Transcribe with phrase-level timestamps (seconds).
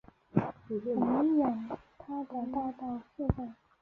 [0.97, 1.69] 我们养
[1.99, 3.53] 他长大到现在